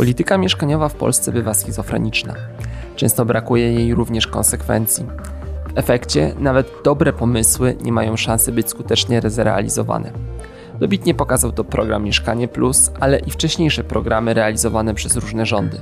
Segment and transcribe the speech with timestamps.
[0.00, 2.34] Polityka mieszkaniowa w Polsce bywa schizofreniczna.
[2.96, 5.06] Często brakuje jej również konsekwencji.
[5.74, 10.12] W efekcie nawet dobre pomysły nie mają szansy być skutecznie zrealizowane.
[10.78, 15.80] Dobitnie pokazał to program Mieszkanie Plus, ale i wcześniejsze programy realizowane przez różne rządy.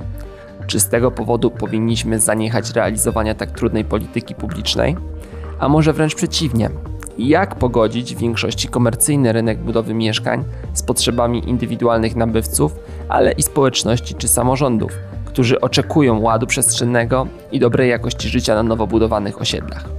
[0.67, 4.95] Czy z tego powodu powinniśmy zaniechać realizowania tak trudnej polityki publicznej?
[5.59, 6.69] A może wręcz przeciwnie,
[7.27, 10.43] jak pogodzić w większości komercyjny rynek budowy mieszkań
[10.73, 12.75] z potrzebami indywidualnych nabywców,
[13.09, 14.91] ale i społeczności czy samorządów,
[15.25, 19.89] którzy oczekują ładu przestrzennego i dobrej jakości życia na nowo budowanych osiedlach.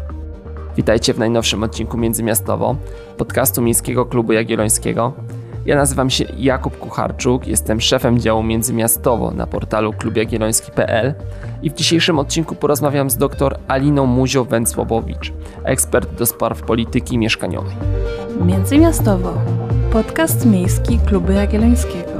[0.76, 2.76] Witajcie w najnowszym odcinku Międzymiastowo,
[3.16, 5.12] podcastu Miejskiego Klubu Jagiellońskiego.
[5.66, 11.14] Ja nazywam się Jakub Kucharczuk, jestem szefem działu Międzymiastowo na portalu klubjagielloński.pl
[11.62, 15.32] i w dzisiejszym odcinku porozmawiam z dr Aliną Muzio-Węcłobowicz,
[15.64, 17.74] ekspert do spraw polityki mieszkaniowej.
[18.44, 19.34] Międzymiastowo.
[19.92, 22.12] Podcast miejski Klubu Jagiellońskiego.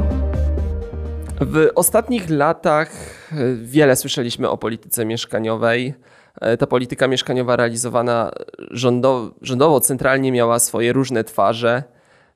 [1.41, 2.91] W ostatnich latach
[3.33, 5.95] e, wiele słyszeliśmy o polityce mieszkaniowej.
[6.41, 8.31] E, ta polityka mieszkaniowa realizowana
[8.71, 11.83] rządowo, rządowo centralnie miała swoje różne twarze.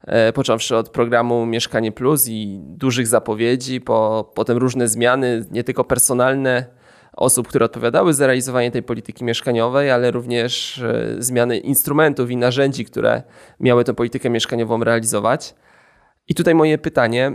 [0.07, 5.85] E, począwszy od programu Mieszkanie Plus i dużych zapowiedzi, po, potem różne zmiany, nie tylko
[5.85, 6.67] personalne
[7.13, 12.85] osób, które odpowiadały za realizowanie tej polityki mieszkaniowej, ale również e, zmiany instrumentów i narzędzi,
[12.85, 13.23] które
[13.61, 15.55] miały tę politykę mieszkaniową realizować.
[16.29, 17.33] I tutaj moje pytanie,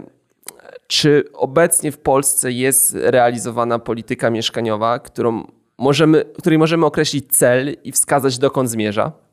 [0.88, 7.92] czy obecnie w Polsce jest realizowana polityka mieszkaniowa, którą możemy, której możemy określić cel i
[7.92, 9.29] wskazać dokąd zmierza?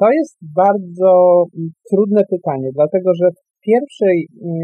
[0.00, 1.44] To jest bardzo
[1.90, 4.60] trudne pytanie, dlatego że w pierwszej mm,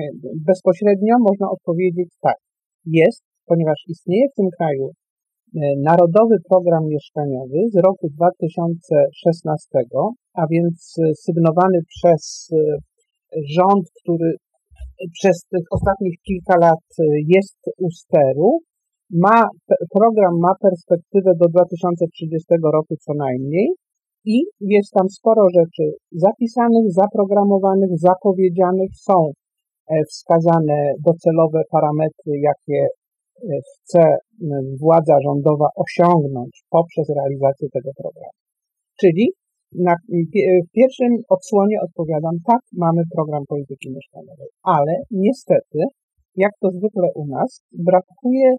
[0.46, 2.36] bezpośrednio można odpowiedzieć tak.
[2.86, 9.68] Jest, ponieważ istnieje w tym kraju e, Narodowy Program Mieszkaniowy z roku 2016,
[10.34, 12.56] a więc sygnowany przez e,
[13.56, 14.32] rząd, który
[15.12, 18.58] przez tych ostatnich kilka lat e, jest u steru.
[19.10, 19.48] Ma,
[19.94, 23.68] program ma perspektywę do 2030 roku co najmniej
[24.24, 28.90] i jest tam sporo rzeczy zapisanych, zaprogramowanych, zapowiedzianych.
[28.94, 29.32] Są
[29.90, 34.02] e, wskazane docelowe parametry, jakie e, chce
[34.80, 38.38] władza rządowa osiągnąć poprzez realizację tego programu.
[39.00, 39.32] Czyli
[39.74, 39.94] na,
[40.68, 45.78] w pierwszym odsłonie odpowiadam, tak, mamy program polityki mieszkaniowej, ale niestety,
[46.36, 48.56] jak to zwykle u nas, brakuje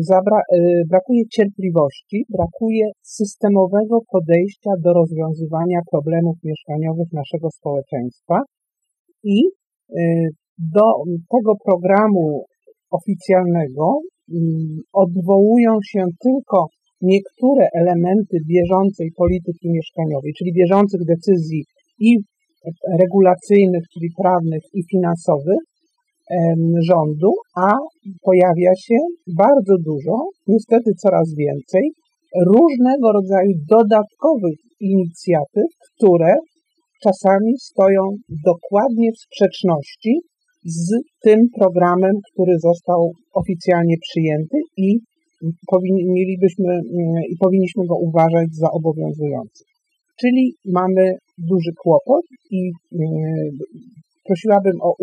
[0.00, 0.58] zabra, e,
[0.88, 8.42] brakuje cierpliwości, brakuje systemowego podejścia do rozwiązywania problemów mieszkaniowych naszego społeczeństwa
[9.24, 10.02] i e,
[10.58, 10.86] do
[11.30, 12.44] tego programu
[12.90, 14.00] oficjalnego
[14.32, 16.66] mm, odwołują się tylko
[17.00, 21.64] niektóre elementy bieżącej polityki mieszkaniowej, czyli bieżących decyzji
[21.98, 22.16] i
[22.98, 25.62] regulacyjnych, czyli prawnych i finansowych,
[26.90, 27.70] rządu, a
[28.22, 28.96] pojawia się
[29.36, 30.16] bardzo dużo,
[30.46, 31.90] niestety coraz więcej,
[32.46, 36.34] różnego rodzaju dodatkowych inicjatyw, które
[37.02, 38.02] czasami stoją
[38.44, 40.20] dokładnie w sprzeczności
[40.64, 40.88] z
[41.22, 44.98] tym programem, który został oficjalnie przyjęty i
[46.06, 46.80] mielibyśmy
[47.28, 49.64] i powinniśmy go uważać za obowiązujący.
[50.20, 52.70] Czyli mamy duży kłopot i
[54.26, 54.94] prosiłabym o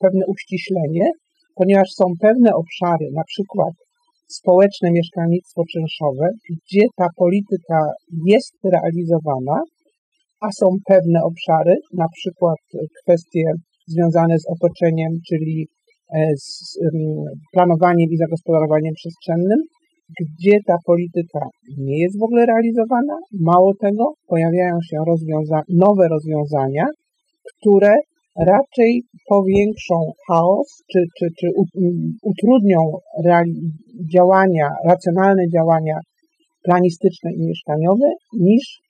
[0.00, 1.10] pewne uściślenie,
[1.54, 3.74] ponieważ są pewne obszary, na przykład
[4.28, 7.80] społeczne mieszkalnictwo czynszowe, gdzie ta polityka
[8.26, 9.62] jest realizowana,
[10.40, 12.58] a są pewne obszary, na przykład
[13.02, 13.44] kwestie
[13.86, 15.66] związane z otoczeniem, czyli
[16.14, 16.78] e, z
[17.52, 19.58] planowaniem i zagospodarowaniem przestrzennym,
[20.20, 21.40] gdzie ta polityka
[21.78, 23.16] nie jest w ogóle realizowana.
[23.40, 26.86] Mało tego, pojawiają się rozwiąza nowe rozwiązania,
[27.52, 27.94] które
[28.36, 31.46] raczej powiększą chaos, czy, czy, czy
[32.22, 32.80] utrudnią
[34.14, 35.98] działania, racjonalne działania
[36.62, 38.80] planistyczne i mieszkaniowe, niż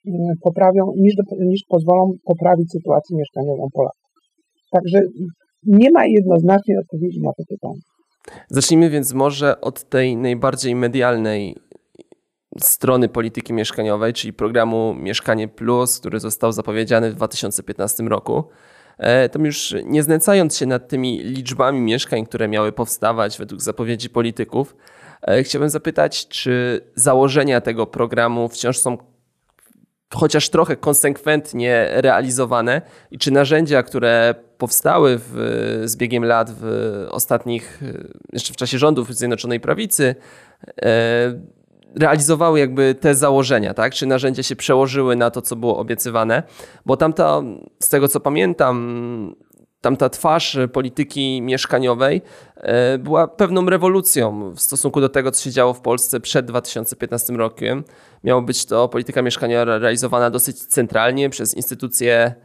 [0.43, 4.01] poprawią, niż, niż pozwolą poprawić sytuację mieszkaniową Polaków.
[4.71, 5.01] Także
[5.63, 7.81] nie ma jednoznacznej odpowiedzi na to pytanie.
[8.49, 11.55] Zacznijmy więc może od tej najbardziej medialnej
[12.59, 18.43] strony polityki mieszkaniowej, czyli programu Mieszkanie Plus, który został zapowiedziany w 2015 roku.
[18.97, 24.09] E, to już nie znęcając się nad tymi liczbami mieszkań, które miały powstawać według zapowiedzi
[24.09, 24.75] polityków,
[25.21, 28.97] e, chciałbym zapytać, czy założenia tego programu wciąż są
[30.13, 32.81] chociaż trochę konsekwentnie realizowane
[33.11, 36.65] i czy narzędzia, które powstały w, z biegiem lat w
[37.09, 37.81] ostatnich,
[38.33, 40.15] jeszcze w czasie rządów Zjednoczonej Prawicy,
[40.81, 41.39] e,
[41.99, 43.93] realizowały jakby te założenia, tak?
[43.93, 46.43] Czy narzędzia się przełożyły na to, co było obiecywane?
[46.85, 47.41] Bo tamta,
[47.79, 49.35] z tego co pamiętam,
[49.81, 52.21] tamta twarz polityki mieszkaniowej
[52.55, 57.33] e, była pewną rewolucją w stosunku do tego, co się działo w Polsce przed 2015
[57.33, 57.83] rokiem.
[58.23, 62.35] Miało być to polityka mieszkaniowa realizowana dosyć centralnie przez instytucje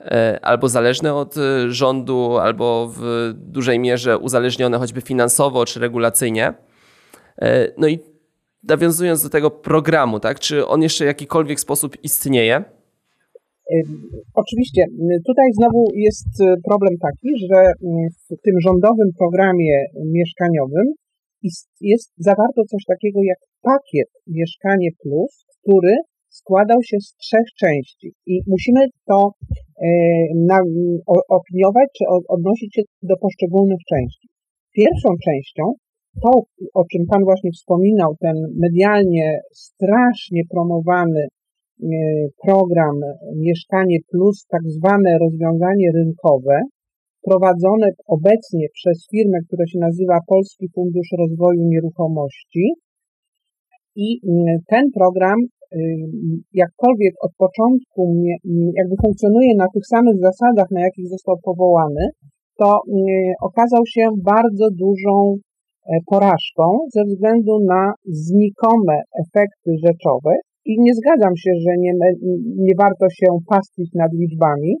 [0.00, 1.34] e, albo zależne od
[1.68, 6.54] rządu, albo w dużej mierze uzależnione choćby finansowo czy regulacyjnie.
[7.76, 7.98] No i
[8.62, 12.64] nawiązując do tego programu, tak, czy on jeszcze w jakikolwiek sposób istnieje?
[14.34, 14.84] Oczywiście,
[15.26, 17.72] tutaj znowu jest e, problem taki, że
[18.30, 20.86] w tym rządowym programie mieszkaniowym
[21.80, 25.94] jest zawarto coś takiego jak pakiet Mieszkanie Plus, który
[26.28, 29.88] składał się z trzech części i musimy to e,
[31.28, 34.28] opiniować czy odnosić się do poszczególnych części.
[34.72, 35.62] Pierwszą częścią,
[36.22, 36.30] to
[36.74, 41.28] o czym Pan właśnie wspominał, ten medialnie strasznie promowany
[41.82, 41.86] E,
[42.46, 42.96] program
[43.36, 46.60] Mieszkanie Plus, tak zwane rozwiązanie rynkowe,
[47.22, 52.64] prowadzone obecnie przez firmę, która się nazywa Polski Fundusz Rozwoju Nieruchomości.
[53.96, 54.20] I
[54.68, 55.78] ten program, y,
[56.52, 58.24] jakkolwiek od początku
[58.74, 62.08] jakby funkcjonuje na tych samych zasadach, na jakich został powołany,
[62.58, 62.80] to
[63.42, 65.36] okazał się bardzo dużą
[66.06, 70.32] porażką ze względu na znikome efekty rzeczowe.
[70.64, 71.92] I nie zgadzam się, że nie,
[72.66, 74.76] nie warto się pastwić nad liczbami,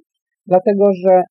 [0.46, 1.22] dlatego że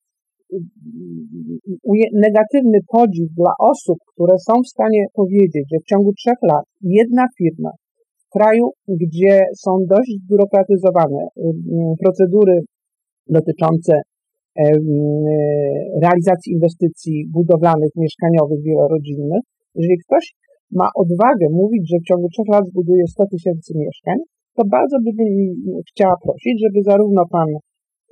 [2.13, 7.25] negatywny podziw dla osób, które są w stanie powiedzieć, że w ciągu trzech lat jedna
[7.38, 7.71] firma
[8.18, 12.62] w kraju, gdzie są dość zbiurokratyzowane y, y, procedury
[13.28, 13.94] dotyczące
[16.01, 19.44] realizacji inwestycji budowlanych, mieszkaniowych, wielorodzinnych,
[19.75, 20.25] jeżeli ktoś
[20.72, 24.18] ma odwagę mówić, że w ciągu trzech lat zbuduje 100 tysięcy mieszkań,
[24.57, 25.16] to bardzo bym
[25.89, 27.48] chciała prosić, żeby zarówno pan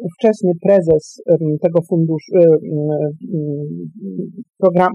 [0.08, 1.22] ówczesny prezes
[1.62, 2.32] tego funduszu,
[4.58, 4.92] program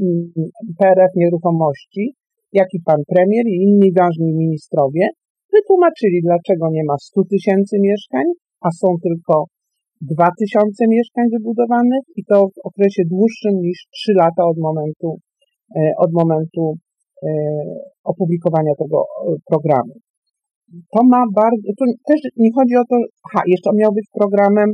[0.79, 2.15] PRF Nieruchomości,
[2.53, 5.09] jak i pan premier i inni ważni ministrowie
[5.53, 8.25] wytłumaczyli, dlaczego nie ma 100 tysięcy mieszkań,
[8.61, 9.45] a są tylko
[10.01, 15.19] 2 tysiące mieszkań wybudowanych i to w okresie dłuższym niż 3 lata od momentu,
[15.99, 16.75] od momentu
[17.23, 17.29] e,
[18.05, 19.95] opublikowania tego e, programu
[20.95, 24.69] to ma bardzo, to też nie chodzi o to, aha, jeszcze miał być programem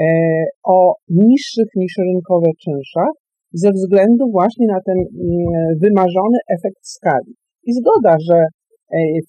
[0.00, 0.04] e,
[0.64, 3.14] o niższych niż rynkowe czynszach,
[3.52, 7.32] ze względu właśnie na ten mm, wymarzony efekt skali.
[7.64, 8.48] I zgoda, że e,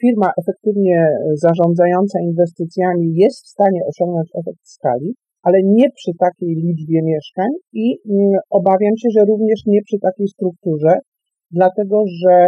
[0.01, 7.01] firma efektywnie zarządzająca inwestycjami jest w stanie osiągnąć efekt skali, ale nie przy takiej liczbie
[7.03, 10.93] mieszkań i mm, obawiam się, że również nie przy takiej strukturze,
[11.51, 12.47] dlatego że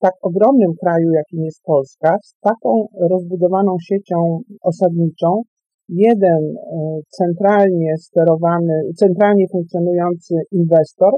[0.00, 5.42] tak ogromnym kraju, jakim jest Polska, z taką rozbudowaną siecią osadniczą,
[5.88, 11.12] jeden e, centralnie sterowany, centralnie funkcjonujący inwestor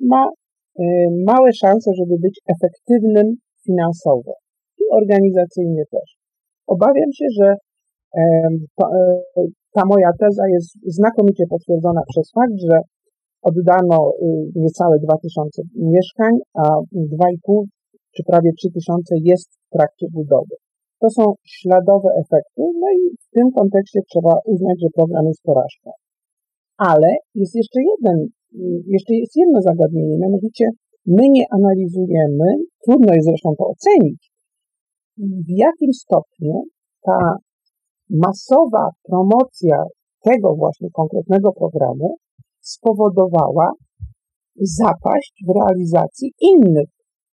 [0.00, 0.82] ma e,
[1.26, 3.34] małe szanse, żeby być efektywnym
[3.66, 4.34] finansowo
[4.78, 6.16] i organizacyjnie też.
[6.66, 7.54] Obawiam się, że
[8.16, 8.48] e,
[9.76, 12.80] ta moja teza jest znakomicie potwierdzona przez fakt, że
[13.42, 16.62] oddano y, niecałe 2000 mieszkań, a
[16.94, 17.64] 2,5
[18.14, 20.54] czy prawie 3000 jest w trakcie budowy.
[21.00, 25.90] To są śladowe efekty, no i w tym kontekście trzeba uznać, że program jest porażką.
[26.78, 28.26] Ale jest jeszcze jeden,
[28.86, 30.64] jeszcze jest jedno zagadnienie, mianowicie
[31.06, 32.48] my nie analizujemy,
[32.86, 34.32] trudno jest zresztą to ocenić,
[35.18, 36.64] w jakim stopniu
[37.02, 37.36] ta
[38.10, 39.82] masowa promocja
[40.22, 42.16] tego właśnie konkretnego programu
[42.60, 43.72] spowodowała
[44.60, 46.88] zapaść w realizacji innych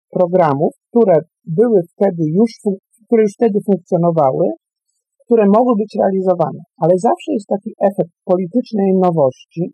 [0.09, 1.15] programów, które
[1.45, 2.51] były wtedy już,
[3.05, 4.45] które już wtedy funkcjonowały,
[5.25, 6.59] które mogły być realizowane.
[6.77, 9.73] Ale zawsze jest taki efekt politycznej nowości.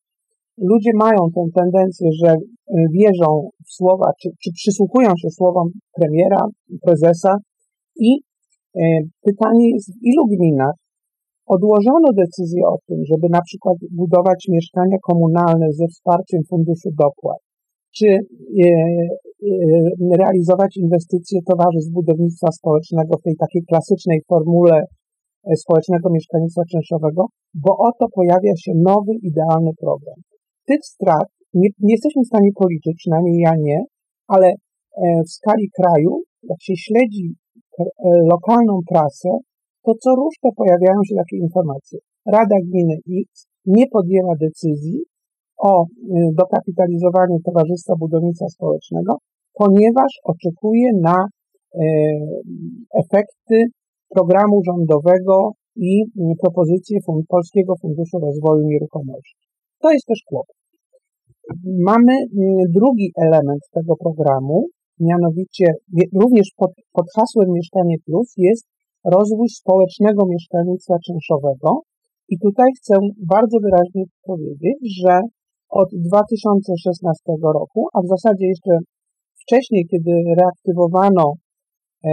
[0.58, 6.42] Ludzie mają tę tendencję, że y, wierzą w słowa, czy, czy przysłuchują się słowom premiera,
[6.86, 7.34] prezesa
[7.96, 8.20] i
[8.76, 8.82] y,
[9.22, 10.76] pytanie jest, w ilu gminach
[11.56, 17.42] odłożono decyzję o tym, żeby na przykład budować mieszkania komunalne ze wsparciem Funduszu Dopłat,
[17.98, 18.20] czy e,
[18.64, 27.26] e, realizować inwestycje towarzystw budownictwa społecznego w tej takiej klasycznej formule e, społecznego mieszkalnictwa czynszowego,
[27.54, 30.20] bo oto pojawia się nowy, idealny program.
[30.68, 33.80] Tych strat nie, nie jesteśmy w stanie policzyć, przynajmniej ja nie,
[34.28, 34.54] ale
[35.28, 37.36] w skali kraju, jak się śledzi
[38.34, 39.30] lokalną prasę,
[39.84, 42.00] to co to pojawiają się takie informacje.
[42.26, 45.04] Rada Gminy X nie podjęła decyzji
[45.58, 45.88] o y,
[46.34, 49.18] dokapitalizowanie Towarzystwa Budownictwa Społecznego,
[49.54, 51.80] ponieważ oczekuje na y,
[53.04, 53.64] efekty
[54.16, 59.48] programu rządowego i y, propozycje Polskiego Funduszu Rozwoju Nieruchomości.
[59.82, 60.56] To jest też kłopot.
[61.66, 62.14] Mamy
[62.70, 64.68] drugi element tego programu,
[65.00, 65.66] mianowicie
[66.22, 68.66] również pod, pod hasłem Mieszkanie Plus jest
[69.06, 71.82] rozwój społecznego mieszkalnictwa czynszowego.
[72.30, 75.20] I tutaj chcę bardzo wyraźnie powiedzieć, że
[75.70, 78.74] od 2016 roku, a w zasadzie jeszcze
[79.42, 82.10] wcześniej, kiedy reaktywowano e,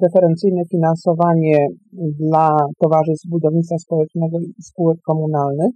[0.00, 5.72] preferencyjne finansowanie dla towarzystw budownictwa społecznego i spółek komunalnych,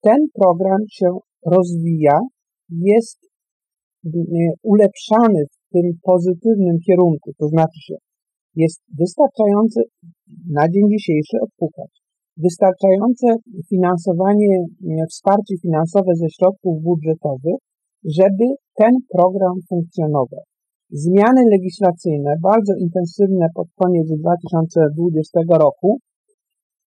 [0.00, 1.06] ten program się
[1.46, 2.20] rozwija,
[2.70, 3.18] jest
[4.06, 4.10] e,
[4.62, 7.94] ulepszany w tym pozytywnym kierunku, to znaczy się
[8.56, 9.80] jest wystarczający
[10.50, 11.90] na dzień dzisiejszy odpukać.
[12.36, 13.26] Wystarczające
[13.70, 17.58] finansowanie, e, wsparcie finansowe ze środków budżetowych,
[18.18, 20.44] żeby ten program funkcjonował.
[20.90, 25.98] Zmiany legislacyjne, bardzo intensywne pod koniec 2020 roku,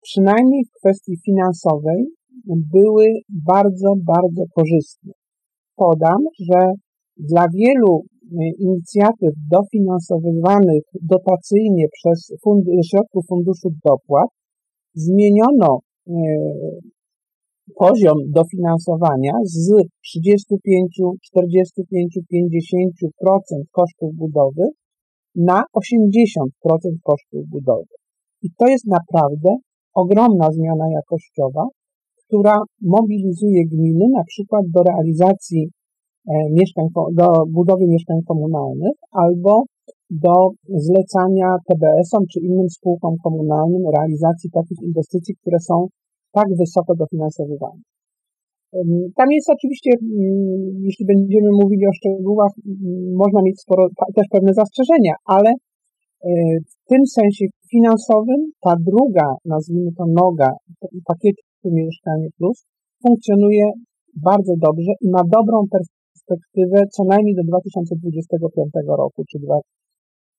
[0.01, 2.05] przynajmniej w kwestii finansowej,
[2.73, 5.11] były bardzo, bardzo korzystne.
[5.75, 6.59] Podam, że
[7.17, 14.29] dla wielu e, inicjatyw dofinansowywanych dotacyjnie przez fund środków Funduszu Dopłat
[14.93, 16.11] zmieniono e,
[17.75, 19.69] poziom dofinansowania z
[20.03, 24.69] 35, 45, 50% kosztów budowy
[25.35, 26.43] na 80%
[27.03, 27.93] kosztów budowy.
[28.41, 29.57] I to jest naprawdę
[29.93, 31.63] ogromna zmiana jakościowa,
[32.27, 35.69] która mobilizuje gminy na przykład do realizacji
[36.51, 39.63] mieszkań, do budowy mieszkań komunalnych albo
[40.09, 40.33] do
[40.67, 45.87] zlecania TBS-om czy innym spółkom komunalnym realizacji takich inwestycji, które są
[46.31, 47.81] tak wysoko dofinansowywane.
[49.15, 49.91] Tam jest oczywiście,
[50.87, 52.51] jeśli będziemy mówili o szczegółach,
[53.23, 55.55] można mieć sporo, też pewne zastrzeżenia, ale e,
[56.71, 60.49] w tym sensie finansowym ta druga, nazwijmy to noga
[61.05, 62.65] pakietu Mieszkanie Plus
[63.03, 63.65] funkcjonuje
[64.23, 66.04] bardzo dobrze i ma dobrą perspektywę
[66.91, 69.23] co najmniej do 2025 roku.
[69.31, 69.59] Czy dwa.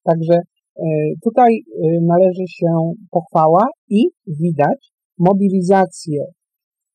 [0.03, 0.37] Także
[0.77, 0.83] e,
[1.25, 2.71] tutaj e, należy się
[3.11, 6.25] pochwała i widać mobilizację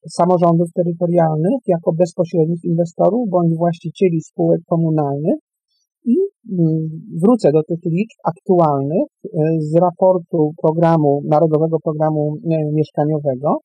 [0.09, 5.39] samorządów terytorialnych jako bezpośrednich inwestorów bądź właścicieli spółek komunalnych
[6.05, 6.15] i
[6.51, 6.89] mm,
[7.21, 12.37] wrócę do tych liczb aktualnych e, z raportu programu, Narodowego Programu
[12.73, 13.57] Mieszkaniowego.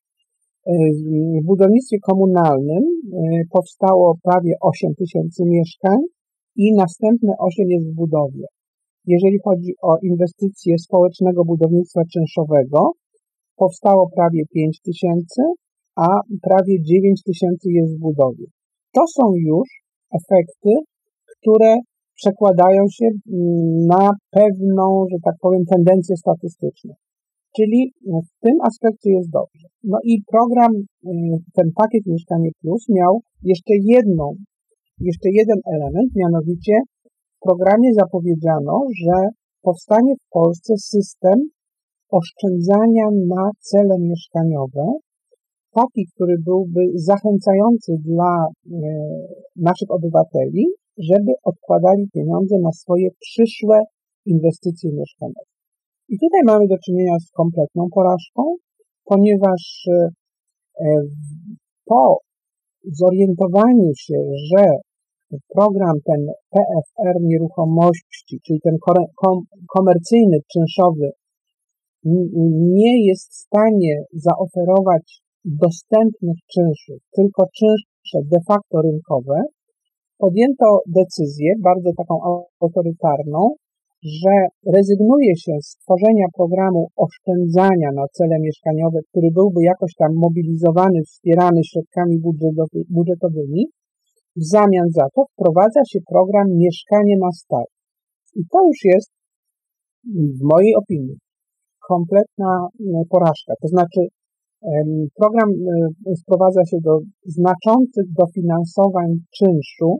[0.66, 3.18] W budownictwie komunalnym e,
[3.52, 5.98] powstało prawie 8 tysięcy mieszkań
[6.56, 8.46] i następne 8 jest w budowie.
[9.06, 12.92] Jeżeli chodzi o inwestycje społecznego budownictwa czynszowego,
[13.56, 15.42] powstało prawie 5 tysięcy,
[15.96, 16.06] a
[16.42, 18.46] prawie 9 tysięcy jest w budowie.
[18.92, 19.68] To są już
[20.20, 20.70] efekty,
[21.40, 21.76] które
[22.14, 26.94] przekładają się mm, na pewną, że tak powiem, tendencję statystyczną.
[27.56, 27.92] Czyli
[28.26, 29.66] w tym aspekcie jest dobrze.
[29.84, 31.08] No i program, y,
[31.54, 34.34] ten pakiet Mieszkanie Plus miał jeszcze jedną,
[35.00, 36.72] jeszcze jeden element, mianowicie
[37.36, 39.16] w programie zapowiedziano, że
[39.62, 41.38] powstanie w Polsce system
[42.10, 44.84] oszczędzania na cele mieszkaniowe,
[45.74, 48.70] taki, który byłby zachęcający dla y,
[49.56, 50.66] naszych obywateli,
[50.98, 53.80] żeby odkładali pieniądze na swoje przyszłe
[54.26, 55.55] inwestycje mieszkaniowe.
[56.08, 58.56] I tutaj mamy do czynienia z kompletną porażką,
[59.04, 60.08] ponieważ e,
[61.84, 62.18] po
[62.84, 64.18] zorientowaniu się,
[64.50, 64.64] że
[65.54, 68.76] program ten PFR nieruchomości, czyli ten
[69.74, 71.10] komercyjny, czynszowy,
[72.76, 79.42] nie jest w stanie zaoferować dostępnych czynszów, tylko czynsze de facto rynkowe,
[80.18, 82.20] podjęto decyzję, bardzo taką
[82.60, 83.54] autorytarną,
[84.22, 84.34] że
[84.76, 91.60] rezygnuje się z tworzenia programu oszczędzania na cele mieszkaniowe, który byłby jakoś tam mobilizowany, wspierany
[91.70, 92.16] środkami
[92.96, 93.62] budżetowymi.
[94.36, 97.70] W zamian za to wprowadza się program Mieszkanie na start.
[98.34, 99.10] I to już jest,
[100.38, 101.18] w mojej opinii,
[101.88, 103.54] kompletna e, porażka.
[103.62, 104.00] To znaczy,
[105.20, 109.08] program e, sprowadza się do znaczących dofinansowań
[109.38, 109.98] czynszu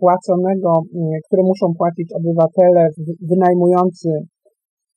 [0.00, 2.88] płaconego, mm, które muszą płacić obywatele
[3.30, 4.10] wynajmujący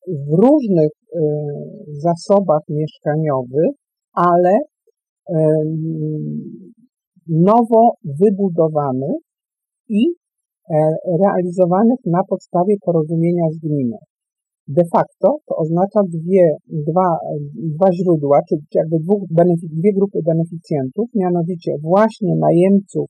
[0.08, 1.20] w różnych y,
[2.06, 3.72] zasobach mieszkaniowych,
[4.14, 4.54] ale
[7.28, 9.18] nowo wybudowanych
[9.90, 10.76] i e,
[11.24, 13.98] realizowanych na podstawie porozumienia z gminą.
[14.68, 17.18] De facto to oznacza dwie, dwa,
[17.76, 19.24] dwa źródła, czyli jakby dwóch
[19.80, 23.10] dwie grupy beneficjentów, mianowicie właśnie najemców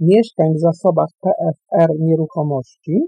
[0.00, 3.00] mieszkań w zasobach PFR nieruchomości,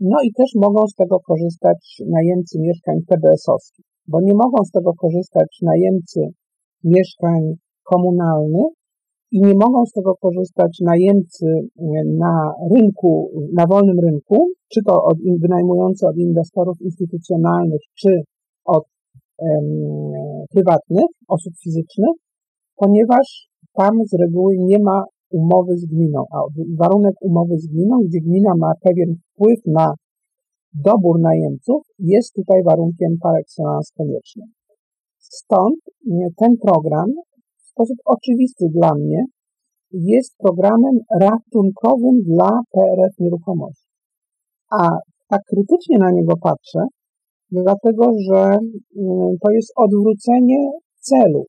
[0.00, 4.92] no i też mogą z tego korzystać najemcy mieszkań TBS-owskich, bo nie mogą z tego
[4.94, 6.20] korzystać najemcy
[6.84, 7.40] mieszkań
[7.82, 8.72] komunalnych,
[9.32, 11.46] i nie mogą z tego korzystać najemcy
[12.18, 18.22] na rynku, na wolnym rynku, czy to od, wynajmujący od inwestorów instytucjonalnych, czy
[18.64, 18.84] od
[20.54, 22.16] prywatnych, osób fizycznych,
[22.76, 26.38] ponieważ tam z reguły nie ma umowy z gminą, a
[26.78, 29.94] warunek umowy z gminą, gdzie gmina ma pewien wpływ na
[30.74, 34.48] dobór najemców, jest tutaj warunkiem par excellence koniecznym.
[35.18, 35.76] Stąd
[36.36, 37.08] ten program
[37.56, 39.24] w sposób oczywisty dla mnie
[39.92, 43.90] jest programem ratunkowym dla PRF Nieruchomości.
[44.70, 44.88] A
[45.28, 46.80] tak krytycznie na niego patrzę,
[47.50, 50.70] dlatego że mm, to jest odwrócenie
[51.00, 51.44] celu.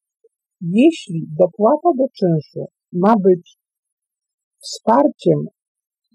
[0.62, 3.58] Jeśli dopłata do czynszu ma być
[4.62, 5.40] wsparciem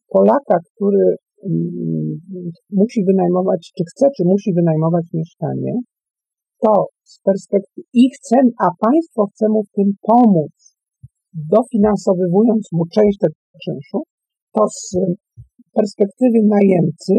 [0.09, 2.21] Polaka, który mm,
[2.71, 5.73] musi wynajmować, czy chce, czy musi wynajmować mieszkanie,
[6.63, 10.77] to z perspektywy i chce, a państwo chce mu w tym pomóc,
[11.35, 13.35] dofinansowywując mu część tego
[13.65, 14.03] czynszu,
[14.55, 14.97] to z
[15.73, 17.15] perspektywy najemcy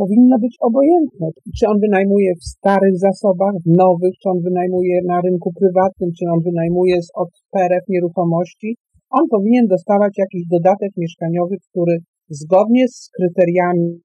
[0.00, 1.26] powinno być obojętne.
[1.58, 6.24] Czy on wynajmuje w starych zasobach, w nowych, czy on wynajmuje na rynku prywatnym, czy
[6.34, 8.76] on wynajmuje od PRF nieruchomości,
[9.18, 11.94] on powinien dostawać jakiś dodatek mieszkaniowy, który
[12.28, 14.00] zgodnie z kryteriami,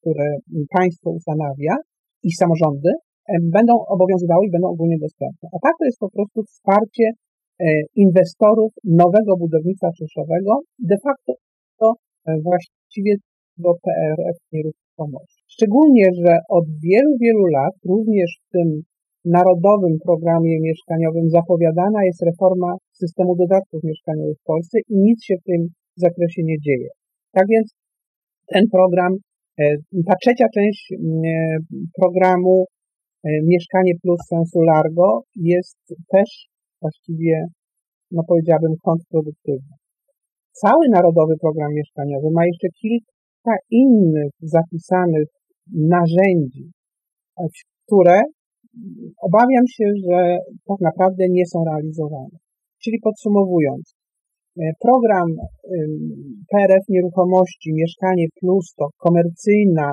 [0.00, 0.26] które
[0.76, 1.74] państwo ustanawia
[2.22, 2.90] i samorządy,
[3.58, 5.48] będą obowiązywały i będą ogólnie dostępne.
[5.54, 11.32] A tak to jest po prostu wsparcie e, inwestorów nowego budownictwa czynszowego, de facto
[11.80, 11.94] to
[12.26, 13.14] e, właściwie
[13.56, 15.42] do PRF nieruchomości.
[15.48, 18.82] Szczególnie, że od wielu, wielu lat, również w tym
[19.24, 25.44] narodowym programie mieszkaniowym zapowiadana jest reforma systemu dodatków mieszkaniowych w Polsce i nic się w
[25.44, 26.88] tym zakresie nie dzieje.
[27.32, 27.74] Tak więc
[28.46, 29.12] ten program,
[29.60, 29.64] e,
[30.06, 30.92] ta trzecia część
[32.00, 32.64] programu
[33.24, 36.48] E, mieszkanie Plus sensu largo jest też
[36.80, 37.46] właściwie,
[38.10, 39.74] no powiedziałabym, kontrproduktywne.
[40.52, 45.28] Cały Narodowy Program Mieszkaniowy ma jeszcze kilka innych zapisanych
[45.72, 46.70] narzędzi,
[47.38, 47.46] e,
[47.86, 48.20] które
[49.22, 52.36] obawiam się, że tak naprawdę nie są realizowane.
[52.82, 53.94] Czyli podsumowując,
[54.60, 55.28] e, program
[56.50, 59.92] PRF Nieruchomości Mieszkanie Plus to komercyjna,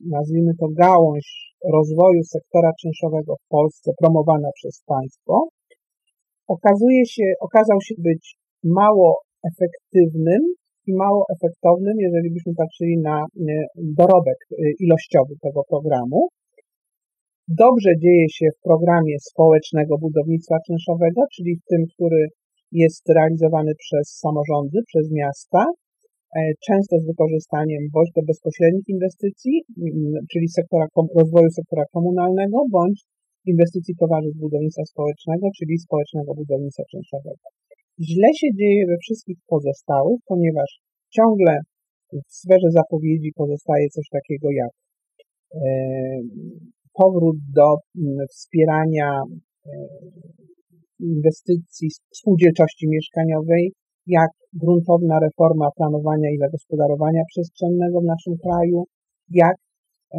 [0.00, 5.48] nazwijmy to gałąź rozwoju sektora czynszowego w Polsce promowana przez państwo,
[6.48, 9.20] okazuje się, okazał się być mało
[9.52, 10.42] efektywnym
[10.86, 13.26] i mało efektownym, jeżeli byśmy patrzyli na e,
[13.76, 16.28] dorobek e, ilościowy tego programu.
[17.48, 22.28] Dobrze dzieje się w programie społecznego budownictwa czynszowego, czyli w tym, który
[22.72, 25.64] jest realizowany przez samorządy, przez miasta,
[26.38, 29.54] E, często z wykorzystaniem bądź to bezpośrednich inwestycji,
[30.32, 30.86] czyli sektora,
[31.20, 32.98] rozwoju sektora komunalnego, bądź
[33.46, 37.44] inwestycji towarzystw budownictwa społecznego, czyli społecznego budownictwa czynszowego.
[38.10, 40.70] Źle się dzieje we wszystkich pozostałych, ponieważ
[41.16, 41.52] ciągle
[42.12, 44.72] w sferze zapowiedzi pozostaje coś takiego jak
[45.54, 45.60] e,
[46.94, 47.76] powrót do
[48.30, 49.70] wspierania e,
[51.00, 53.72] inwestycji spółdzielczości mieszkaniowej,
[54.06, 58.84] jak gruntowna reforma planowania i zagospodarowania przestrzennego w naszym kraju,
[59.30, 60.18] jak e,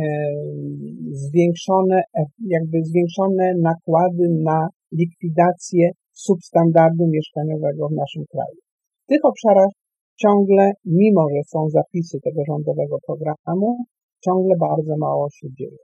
[1.11, 2.23] zwiększone, e,
[2.55, 8.59] jakby zwiększone nakłady na likwidację substandardu mieszkaniowego w naszym kraju.
[9.03, 9.71] W tych obszarach
[10.15, 13.77] ciągle, mimo że są zapisy tego rządowego programu,
[14.25, 15.77] ciągle bardzo mało się dzieje.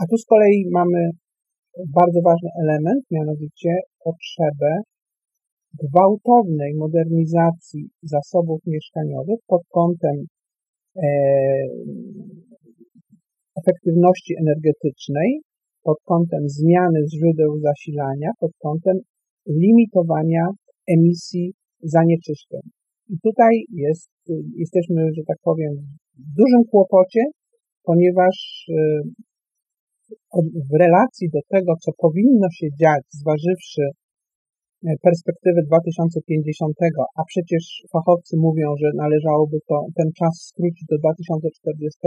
[0.00, 1.10] A tu z kolei mamy
[1.94, 3.70] bardzo ważny element, mianowicie
[4.04, 4.70] potrzebę
[5.82, 10.16] gwałtownej modernizacji zasobów mieszkaniowych pod kątem
[10.96, 11.08] e,
[13.60, 15.40] efektywności energetycznej,
[15.82, 18.96] pod kątem zmiany źródeł zasilania, pod kątem
[19.46, 20.46] limitowania
[20.88, 21.52] emisji
[21.82, 22.60] zanieczyszczeń.
[23.08, 24.10] I tutaj jest,
[24.56, 25.72] jesteśmy, że tak powiem,
[26.18, 27.20] w dużym kłopocie,
[27.82, 29.00] ponieważ e,
[30.70, 33.84] w relacji do tego, co powinno się dziać, zważywszy
[35.02, 36.76] perspektywy 2050,
[37.18, 41.98] a przecież fachowcy mówią, że należałoby to, ten czas skrócić do 2040,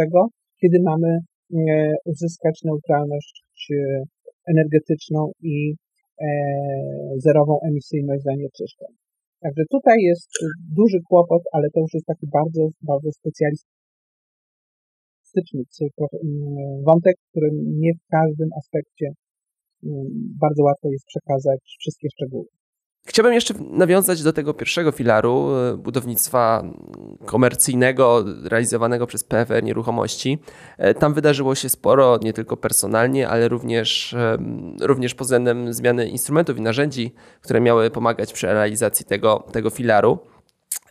[0.61, 4.03] kiedy mamy e, uzyskać neutralność e,
[4.53, 5.73] energetyczną i
[6.21, 6.27] e,
[7.17, 8.91] zerową emisyjność zanieczyszczeń.
[9.41, 10.31] Także tutaj jest
[10.75, 13.76] duży kłopot, ale to już jest taki bardzo, bardzo specjalistyczny
[16.85, 19.11] wątek, który nie w każdym aspekcie
[20.39, 22.45] bardzo łatwo jest przekazać wszystkie szczegóły.
[23.07, 26.63] Chciałbym jeszcze nawiązać do tego pierwszego filaru e, budownictwa
[27.25, 30.37] komercyjnego realizowanego przez PFR Nieruchomości.
[30.77, 34.37] E, tam wydarzyło się sporo, nie tylko personalnie, ale również, e,
[34.81, 40.19] również pod względem zmiany instrumentów i narzędzi, które miały pomagać przy realizacji tego, tego filaru.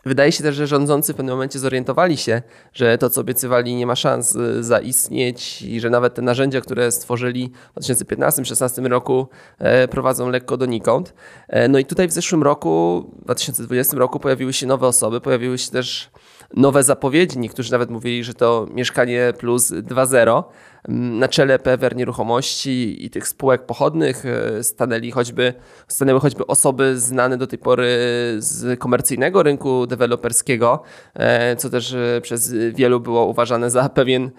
[0.06, 2.42] Wydaje się też, że rządzący w pewnym momencie zorientowali się,
[2.72, 6.92] że to, co obiecywali, nie ma szans y, zaistnieć i że nawet te narzędzia, które
[6.92, 11.14] stworzyli w 2015-2016 roku, e, prowadzą lekko donikąd.
[11.48, 15.58] E, no i tutaj w zeszłym roku, w 2020 roku, pojawiły się nowe osoby, pojawiły
[15.58, 16.10] się też
[16.54, 17.38] nowe zapowiedzi.
[17.38, 20.44] Niektórzy nawet mówili, że to mieszkanie plus 2.0.
[20.88, 25.54] Na czele PWR Nieruchomości i tych spółek pochodnych e, stanęli choćby,
[25.88, 27.88] stanęły choćby osoby znane do tej pory
[28.38, 30.82] z komercyjnego rynku deweloperskiego,
[31.14, 34.30] e, co też e, przez wielu było uważane za pewien,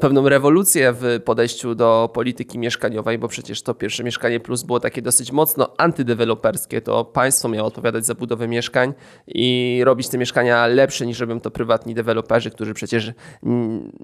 [0.00, 5.02] pewną rewolucję w podejściu do polityki mieszkaniowej, bo przecież to pierwsze mieszkanie plus było takie
[5.02, 6.80] dosyć mocno antydeweloperskie.
[6.80, 8.94] To państwo miało odpowiadać za budowę mieszkań
[9.28, 13.12] i robić te mieszkania lepsze niż robią to prywatni deweloperzy, którzy przecież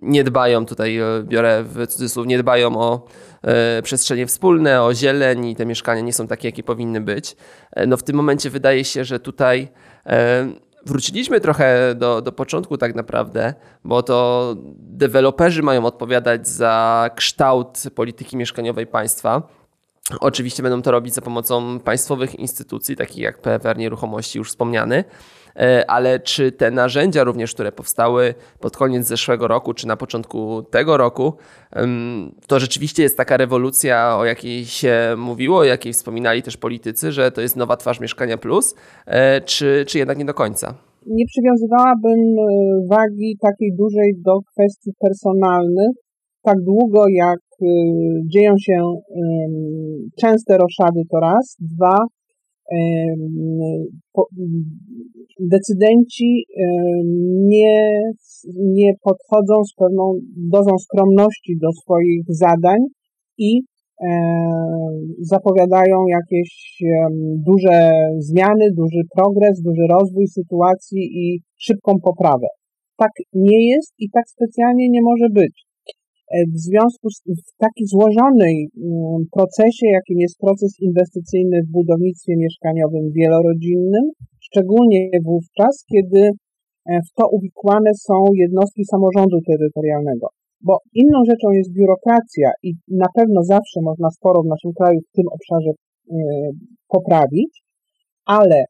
[0.03, 3.07] nie dbają, tutaj biorę w cudzysłów nie dbają o
[3.43, 7.37] e, przestrzenie wspólne, o zieleń i te mieszkania nie są takie, jakie powinny być.
[7.73, 9.69] E, no w tym momencie wydaje się, że tutaj
[10.07, 10.47] e,
[10.87, 13.55] wróciliśmy trochę do, do początku tak naprawdę,
[13.85, 19.43] bo to deweloperzy mają odpowiadać za kształt polityki mieszkaniowej państwa.
[20.21, 25.05] Oczywiście będą to robić za pomocą państwowych instytucji, takich jak PFR Nieruchomości już wspomniany, E,
[25.87, 30.97] ale czy te narzędzia również, które powstały pod koniec zeszłego roku, czy na początku tego
[30.97, 31.33] roku,
[32.47, 37.31] to rzeczywiście jest taka rewolucja, o jakiej się mówiło, o jakiej wspominali też politycy, że
[37.31, 38.75] to jest nowa twarz Mieszkania Plus,
[39.07, 40.75] e, czy, czy jednak nie do końca?
[41.07, 42.43] Nie przywiązywałabym e,
[42.91, 45.91] wagi takiej dużej do kwestii personalnych,
[46.43, 47.39] tak długo jak
[48.27, 48.83] dzieją się
[50.21, 51.99] częste roszady to raz, dwa,
[55.41, 56.45] decydenci
[57.53, 58.03] nie,
[58.57, 62.79] nie podchodzą z pewną dozą skromności do swoich zadań
[63.39, 63.63] i
[65.19, 66.83] zapowiadają jakieś
[67.47, 72.47] duże zmiany, duży progres, duży rozwój sytuacji i szybką poprawę.
[72.97, 75.67] Tak nie jest i tak specjalnie nie może być.
[76.35, 78.69] E, w związku z w takim złożonej
[79.33, 84.05] procesie, jakim jest proces inwestycyjny w budownictwie mieszkaniowym wielorodzinnym,
[84.57, 90.27] szczególnie wówczas, kiedy e, w to uwikłane są jednostki samorządu terytorialnego.
[90.61, 95.17] Bo inną rzeczą jest biurokracja i na pewno zawsze można sporo w naszym kraju w
[95.17, 96.17] tym obszarze e,
[96.89, 97.63] poprawić,
[98.25, 98.65] ale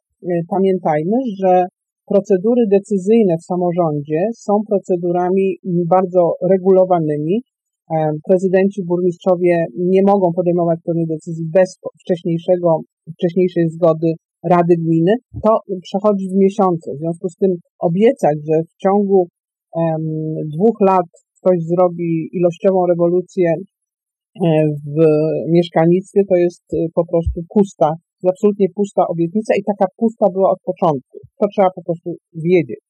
[0.49, 1.65] pamiętajmy, że
[2.07, 5.57] procedury decyzyjne w samorządzie są procedurami
[5.91, 7.43] bardzo regulowanymi.
[8.29, 12.81] Prezydenci, burmistrzowie nie mogą podejmować pewnych decyzji bez wcześniejszego,
[13.15, 14.15] wcześniejszej zgody
[14.51, 15.15] Rady Gminy.
[15.45, 15.51] To
[15.83, 16.95] przechodzi w miesiące.
[16.95, 19.29] W związku z tym obiecać, że w ciągu
[19.75, 20.05] um,
[20.55, 24.49] dwóch lat ktoś zrobi ilościową rewolucję e,
[24.87, 24.97] w
[25.49, 27.89] mieszkalnictwie, to jest e, po prostu pusta
[28.29, 31.19] absolutnie pusta obietnica i taka pusta była od początku.
[31.41, 32.81] To trzeba po prostu wiedzieć.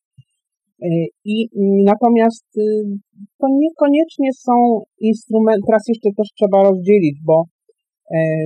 [0.83, 0.89] E,
[1.25, 1.49] I
[1.93, 2.63] natomiast y,
[3.39, 4.55] to niekoniecznie są
[5.01, 7.45] instrumenty, teraz jeszcze też trzeba rozdzielić, bo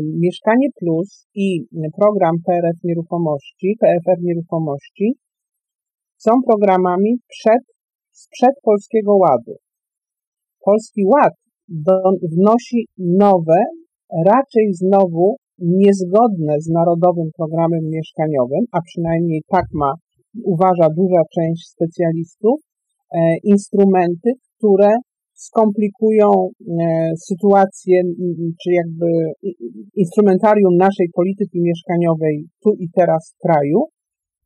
[0.03, 5.15] Mieszkanie Plus i program PRF Nieruchomości, PFR Nieruchomości
[6.17, 7.63] są programami przed,
[8.11, 9.57] sprzed Polskiego Ładu.
[10.65, 11.35] Polski Ład
[12.33, 13.65] wnosi nowe,
[14.27, 19.93] raczej znowu niezgodne z Narodowym Programem Mieszkaniowym, a przynajmniej tak ma,
[20.45, 22.61] uważa duża część specjalistów,
[23.15, 24.91] e, instrumenty, które
[25.47, 26.53] skomplikują e,
[27.29, 28.03] sytuację,
[28.63, 29.07] czy jakby
[29.97, 33.79] instrumentarium naszej polityki mieszkaniowej tu i teraz w kraju,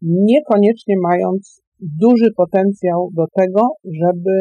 [0.02, 4.35] niekoniecznie mając duży potencjał do tego, żeby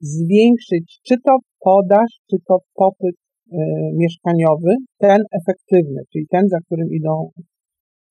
[0.00, 3.16] zwiększyć czy to podaż, czy to popyt
[3.52, 3.56] Y,
[3.94, 7.30] mieszkaniowy, ten efektywny, czyli ten, za którym idą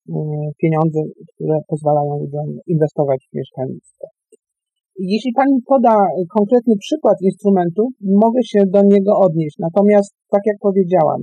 [0.09, 0.13] y,
[0.61, 0.99] pieniądze,
[1.33, 4.07] które pozwalają ludziom inwestować w mieszkalnictwo.
[4.99, 5.95] Jeśli Pani poda
[6.37, 9.55] konkretny przykład instrumentu, mogę się do niego odnieść.
[9.59, 11.21] Natomiast, tak jak powiedziałam,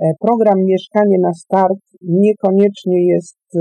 [0.00, 3.60] e, program Mieszkanie na Start niekoniecznie jest y,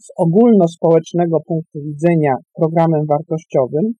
[0.00, 3.92] z ogólnospołecznego punktu widzenia programem wartościowym.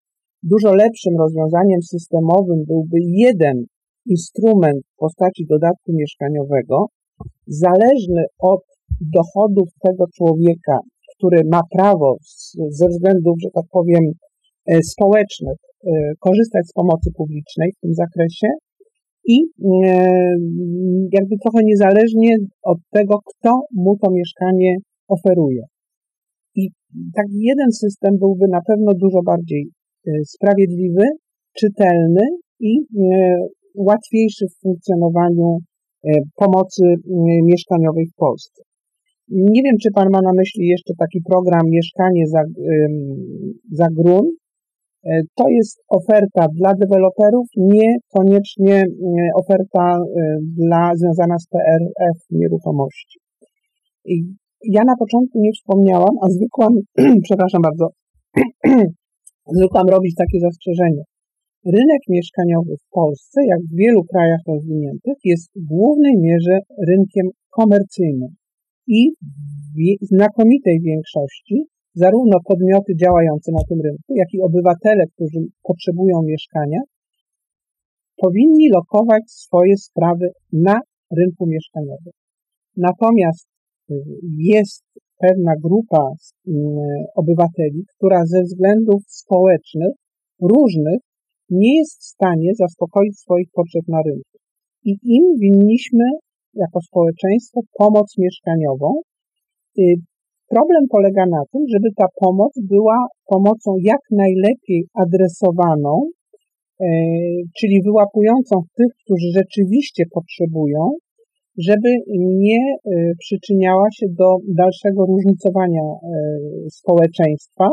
[0.43, 3.65] Dużo lepszym rozwiązaniem systemowym byłby jeden
[4.07, 6.87] instrument w postaci dodatku mieszkaniowego,
[7.47, 8.61] zależny od
[9.01, 10.79] dochodów tego człowieka,
[11.19, 12.17] który ma prawo
[12.69, 14.03] ze względów, że tak powiem,
[14.67, 18.49] e, społecznych e, korzystać z pomocy publicznej w tym zakresie
[19.25, 19.37] i
[21.13, 24.77] jakby trochę niezależnie od tego, kto mu to mieszkanie
[25.09, 25.63] oferuje.
[26.55, 26.69] I
[27.15, 29.71] taki jeden system byłby na pewno dużo bardziej
[30.27, 31.03] sprawiedliwy,
[31.57, 32.23] czytelny
[32.61, 32.73] i
[33.75, 35.59] łatwiejszy w funkcjonowaniu
[36.37, 36.83] pomocy
[37.45, 38.63] mieszkaniowej w Polsce.
[39.31, 42.43] Nie wiem, czy Pan ma na myśli jeszcze taki program Mieszkanie za,
[43.73, 44.31] za grunt.
[45.05, 48.85] E, to jest oferta dla deweloperów, niekoniecznie
[49.35, 49.99] oferta
[50.57, 53.19] dla, związana z PRF nieruchomości.
[54.05, 54.23] I
[54.65, 56.73] ja na początku nie wspomniałam, a zwykłam,
[57.27, 57.87] przepraszam bardzo,
[59.59, 61.03] zwykłam robić takie zastrzeżenie.
[61.67, 68.29] Rynek mieszkaniowy w Polsce, jak w wielu krajach rozwiniętych, jest w głównej mierze rynkiem komercyjnym
[68.89, 69.01] i
[70.03, 76.81] w znakomitej większości zarówno podmioty działające na tym rynku, jak i obywatele, którzy potrzebują mieszkania,
[78.17, 80.81] powinni lokować swoje sprawy na
[81.19, 82.13] rynku mieszkaniowym.
[82.77, 83.49] Natomiast
[83.91, 83.95] y,
[84.39, 84.85] jest
[85.21, 86.53] pewna grupa y,
[87.15, 89.95] obywateli, która ze względów społecznych
[90.43, 91.01] różnych
[91.51, 94.39] nie jest w stanie zaspokoić swoich potrzeb na rynku.
[94.85, 96.05] I im winniśmy
[96.55, 99.01] jako społeczeństwo pomoc mieszkaniową.
[99.79, 99.83] Y,
[100.49, 106.11] problem polega na tym, żeby ta pomoc była pomocą jak najlepiej adresowaną,
[106.81, 106.85] y,
[107.59, 110.83] czyli wyłapującą tych, którzy rzeczywiście potrzebują,
[111.69, 111.91] żeby
[112.47, 115.83] nie y, przyczyniała się do dalszego różnicowania
[116.71, 117.69] społeczeństwa.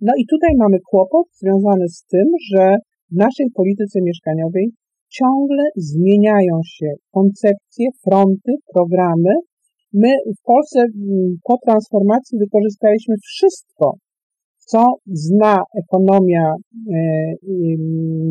[0.00, 2.74] No i tutaj mamy kłopot związany z tym, że
[3.12, 4.72] w naszej polityce mieszkaniowej
[5.10, 9.32] ciągle zmieniają się koncepcje, fronty, programy.
[9.92, 10.86] My w Polsce
[11.44, 13.94] po transformacji wykorzystaliśmy wszystko,
[14.58, 16.54] co zna ekonomia e,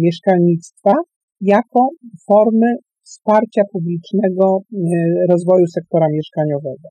[0.06, 0.94] mieszkalnictwa
[1.42, 1.90] jako
[2.28, 4.78] formy wsparcia publicznego e,
[5.30, 6.88] rozwoju sektora mieszkaniowego.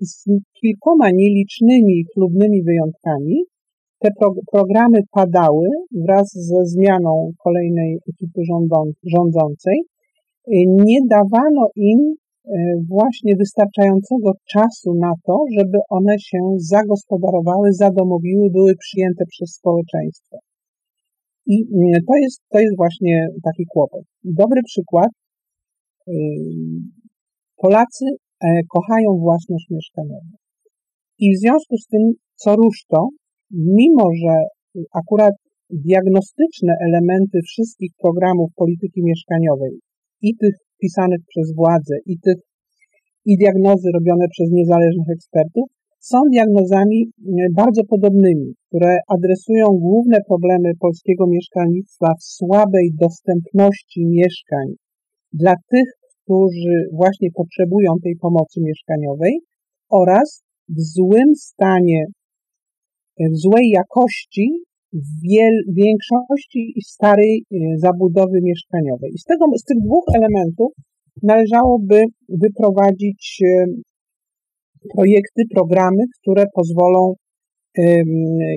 [0.00, 0.24] Z
[0.60, 3.36] kilkoma nielicznymi chlubnymi wyjątkami,
[4.04, 5.66] te pro, programy padały
[6.06, 7.12] wraz ze zmianą
[7.44, 8.40] kolejnej ekipy
[9.14, 9.78] rządzącej.
[9.82, 10.52] Y,
[10.88, 12.50] nie dawano im y,
[12.88, 20.36] właśnie wystarczającego czasu na to, żeby one się zagospodarowały, zadomowiły, były przyjęte przez społeczeństwo.
[21.46, 24.04] I y, to jest, to jest właśnie taki kłopot.
[24.24, 25.10] Dobry przykład.
[27.56, 28.04] Polacy
[28.40, 30.30] e, kochają własność mieszkaniową.
[31.18, 33.08] I w związku z tym, co rusz to,
[33.54, 34.34] mimo że
[34.94, 35.34] akurat
[35.70, 39.80] diagnostyczne elementy wszystkich programów polityki mieszkaniowej
[40.22, 42.38] i tych pisanych przez władze, i tych
[43.26, 45.64] i diagnozy robione przez niezależnych ekspertów
[46.00, 54.66] są diagnozami e, bardzo podobnymi, które adresują główne problemy polskiego mieszkalnictwa w słabej dostępności mieszkań
[55.32, 55.88] dla tych,
[56.22, 59.40] którzy właśnie potrzebują tej pomocy mieszkaniowej
[59.90, 62.04] oraz w złym stanie
[63.20, 64.46] w złej jakości
[64.94, 69.10] w większości starej e, zabudowy mieszkaniowej.
[69.14, 70.72] I z, tego, z tych dwóch elementów
[71.22, 73.66] należałoby wyprowadzić e,
[74.96, 77.14] projekty, programy, które pozwolą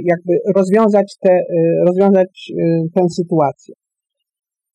[0.04, 1.44] jakby rozwiązać, te, e,
[1.88, 2.52] rozwiązać
[2.96, 3.76] tę sytuację.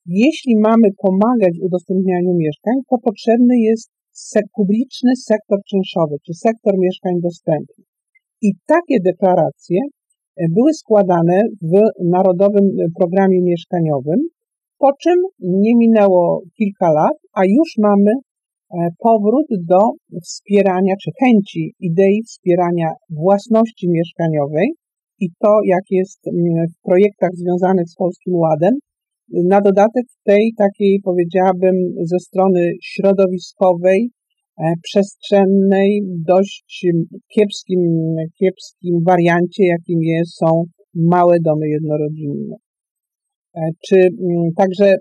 [0.07, 3.91] Jeśli mamy pomagać w udostępnianiu mieszkań, to potrzebny jest
[4.57, 7.92] publiczny sektor czynszowy, czy sektor mieszkań dostępnych.
[8.43, 9.81] I takie deklaracje
[10.37, 11.73] e, były składane w
[12.05, 12.67] Narodowym
[12.99, 14.21] Programie Mieszkaniowym,
[14.79, 19.81] po czym nie minęło kilka lat, a już mamy e, powrót do
[20.23, 24.69] wspierania, czy chęci idei wspierania własności mieszkaniowej
[25.21, 26.21] i to, jak jest
[26.73, 28.75] w projektach związanych z Polskim Ładem.
[29.29, 34.11] Na dodatek tej takiej, powiedziałabym, ze strony środowiskowej,
[34.83, 36.85] przestrzennej, dość
[37.35, 37.81] kiepskim,
[38.39, 42.57] kiepskim wariancie, jakim jest, są małe domy jednorodzinne.
[43.57, 43.97] E, czy
[44.57, 44.95] także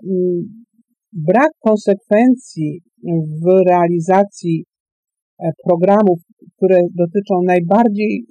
[1.12, 2.80] brak konsekwencji
[3.42, 4.64] w realizacji
[5.38, 6.18] e, programów,
[6.56, 8.26] które dotyczą najbardziej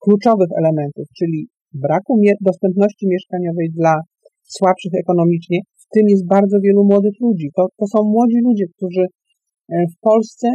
[0.00, 3.94] kluczowych elementów, czyli braku dostępności mieszkaniowej dla
[4.42, 7.50] słabszych ekonomicznie, w tym jest bardzo wielu młodych ludzi.
[7.56, 9.25] To, to są młodzi ludzie, którzy E,
[9.68, 10.48] w Polsce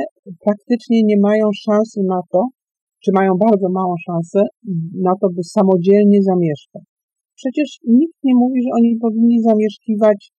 [0.45, 2.47] praktycznie nie mają szansy na to,
[3.03, 4.39] czy mają bardzo małą szansę
[5.07, 6.83] na to, by samodzielnie zamieszkać.
[7.35, 10.31] Przecież nikt nie mówi, że oni powinni zamieszkiwać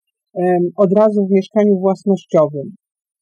[0.83, 2.67] od razu w mieszkaniu własnościowym.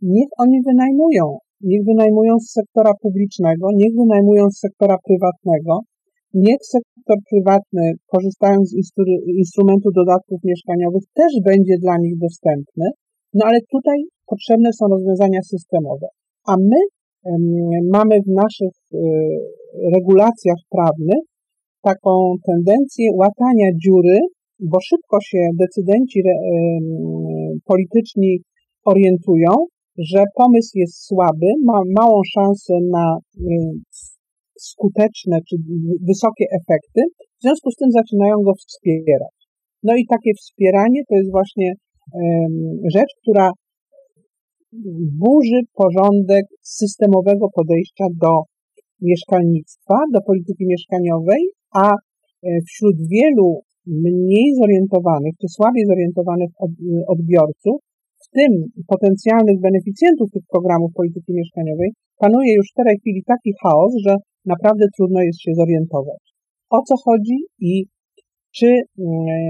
[0.01, 1.37] Niech oni wynajmują.
[1.61, 5.73] Niech wynajmują z sektora publicznego, niech wynajmują z sektora prywatnego.
[6.33, 7.83] Niech sektor prywatny,
[8.13, 8.75] korzystając z
[9.43, 12.85] instrumentu dodatków mieszkaniowych, też będzie dla nich dostępny,
[13.33, 13.97] no ale tutaj
[14.29, 16.07] potrzebne są rozwiązania systemowe.
[16.47, 16.79] A my
[17.91, 18.97] mamy w naszych y,
[19.95, 21.23] regulacjach prawnych
[21.81, 24.17] taką tendencję łatania dziury,
[24.59, 26.19] bo szybko się decydenci
[27.65, 28.39] polityczni
[28.85, 29.51] orientują,
[29.97, 33.49] że pomysł jest słaby, ma małą szansę na y,
[34.59, 35.55] skuteczne czy
[36.07, 37.01] wysokie efekty,
[37.39, 39.35] w związku z tym zaczynają go wspierać.
[39.83, 41.73] No i takie wspieranie to jest właśnie
[42.95, 43.51] rzecz, która
[45.23, 48.43] burzy porządek systemowego podejścia do
[49.01, 51.41] mieszkalnictwa, do polityki mieszkaniowej,
[51.73, 51.95] a e,
[52.67, 56.49] wśród wielu mniej zorientowanych czy słabiej zorientowanych
[57.07, 57.81] odbiorców,
[58.25, 58.51] w tym
[58.87, 64.85] potencjalnych beneficjentów tych programów polityki mieszkaniowej, panuje już w tej chwili taki chaos, że naprawdę
[64.97, 66.21] trudno jest się zorientować.
[66.69, 67.85] O co chodzi i
[68.55, 69.41] czy mm, e,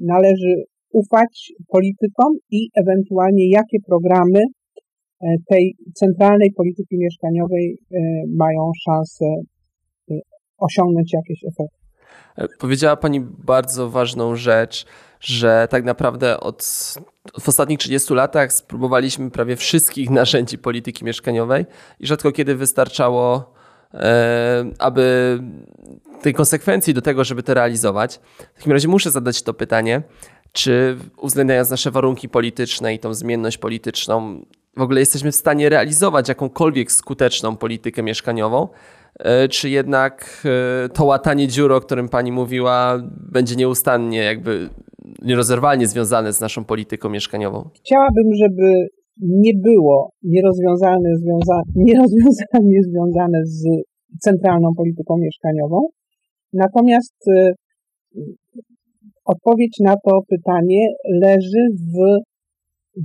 [0.00, 4.40] należy ufać politykom i ewentualnie jakie programy
[5.20, 7.98] e, tej centralnej polityki mieszkaniowej e,
[8.36, 9.24] mają szansę
[10.10, 10.14] e,
[10.58, 11.80] osiągnąć jakieś efekty.
[12.58, 14.86] Powiedziała Pani bardzo ważną rzecz,
[15.20, 16.62] że tak naprawdę od,
[17.40, 21.64] w ostatnich 30 latach spróbowaliśmy prawie wszystkich narzędzi polityki mieszkaniowej
[22.00, 23.52] i rzadko kiedy wystarczało,
[24.78, 25.38] aby
[26.22, 28.20] tej konsekwencji do tego, żeby to realizować.
[28.54, 30.02] W takim razie muszę zadać to pytanie
[30.52, 34.40] czy uwzględniając nasze warunki polityczne i tą zmienność polityczną,
[34.76, 38.68] w ogóle jesteśmy w stanie realizować jakąkolwiek skuteczną politykę mieszkaniową,
[39.18, 40.42] e, czy jednak
[40.84, 44.68] e, to łatanie dziur, o którym pani mówiła, będzie nieustannie, jakby
[45.22, 47.70] nierozerwalnie związane z naszą polityką mieszkaniową?
[47.84, 48.88] Chciałabym, żeby
[49.22, 53.64] nie było nierozwiązalne, związa, nierozwiązalnie związane z
[54.20, 55.88] centralną polityką mieszkaniową.
[56.52, 57.52] Natomiast e,
[59.24, 60.88] Odpowiedź na to pytanie
[61.22, 61.96] leży w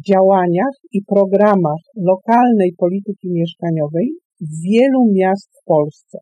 [0.09, 4.11] działaniach i programach lokalnej polityki mieszkaniowej
[4.63, 6.17] wielu miast w Polsce.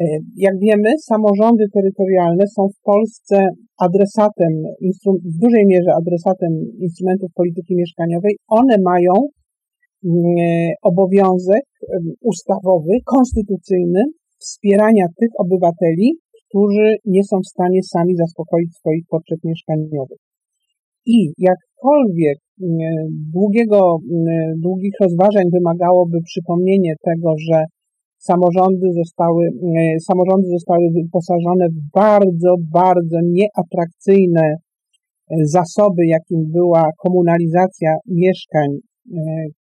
[0.00, 0.04] E,
[0.36, 4.52] jak wiemy, samorządy terytorialne są w Polsce adresatem,
[5.24, 8.36] w dużej mierze adresatem instrumentów polityki mieszkaniowej.
[8.48, 10.08] One mają e,
[10.82, 11.64] obowiązek
[12.20, 14.02] ustawowy, konstytucyjny
[14.38, 16.18] wspierania tych obywateli,
[16.50, 20.22] którzy nie są w stanie sami zaspokoić swoich potrzeb mieszkaniowych.
[21.06, 27.64] I jakkolwiek mm, długiego, mm, długich rozważań wymagałoby przypomnienie tego, że
[28.18, 34.56] samorządy zostały, mm, samorządy zostały wyposażone w bardzo, bardzo nieatrakcyjne e,
[35.56, 38.80] zasoby, jakim była komunalizacja mieszkań e,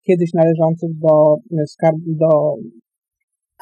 [0.06, 1.36] kiedyś należących do,
[2.08, 2.56] do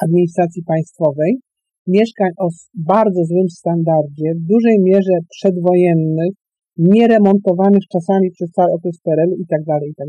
[0.02, 1.40] administracji państwowej,
[1.86, 6.32] mieszkań o bardzo złym standardzie, w dużej mierze przedwojennych,
[6.78, 10.08] nieremontowanych czasami przez cały okres PRL-u i tak dalej, i tak.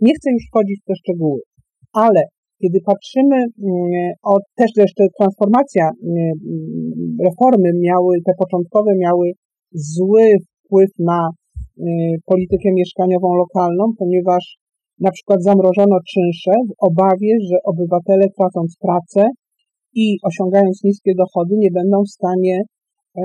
[0.00, 1.40] Nie chcę już wchodzić w te szczegóły,
[1.92, 2.22] ale
[2.62, 6.32] kiedy patrzymy, mm, o, też jeszcze transformacja, mm,
[7.26, 9.32] reformy miały, te początkowe miały
[9.72, 10.22] zły
[10.64, 11.82] wpływ na y,
[12.24, 14.56] politykę mieszkaniową lokalną, ponieważ
[15.00, 19.28] na przykład zamrożono czynsze w obawie, że obywatele tracąc pracę,
[19.94, 23.22] i osiągając niskie dochody nie będą w stanie e,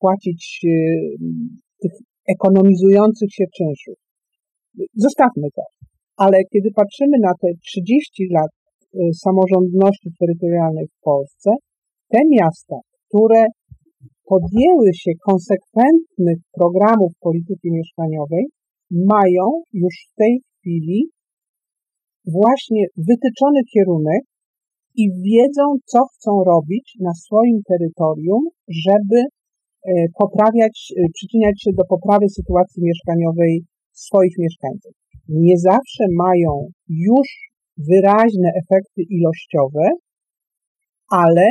[0.00, 0.70] płacić e,
[1.82, 1.92] tych
[2.34, 3.94] ekonomizujących się czynszów.
[4.94, 5.62] Zostawmy to.
[6.16, 11.50] Ale kiedy patrzymy na te 30 lat e, samorządności terytorialnej w Polsce,
[12.08, 12.76] te miasta,
[13.08, 13.44] które
[14.24, 18.44] podjęły się konsekwentnych programów polityki mieszkaniowej,
[18.90, 21.10] mają już w tej chwili
[22.26, 24.22] właśnie wytyczony kierunek,
[24.96, 31.84] i wiedzą, co chcą robić na swoim terytorium, żeby e, poprawiać, e, przyczyniać się do
[31.84, 34.92] poprawy sytuacji mieszkaniowej swoich mieszkańców.
[35.28, 37.28] Nie zawsze mają już
[37.76, 39.88] wyraźne efekty ilościowe,
[41.10, 41.50] ale